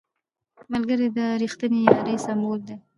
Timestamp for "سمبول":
2.25-2.59